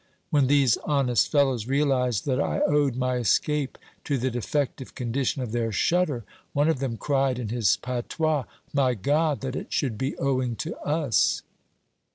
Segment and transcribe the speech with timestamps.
[0.31, 5.51] When these honest fellows realised that I owed my escape to the defective condition of
[5.51, 8.45] their shutter, one of them cried in his patois:"
[8.81, 11.43] My God, that it should be owing to us